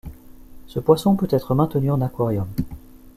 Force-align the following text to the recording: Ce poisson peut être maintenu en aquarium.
Ce 0.65 0.79
poisson 0.79 1.15
peut 1.15 1.27
être 1.29 1.53
maintenu 1.53 1.91
en 1.91 2.01
aquarium. 2.01 2.47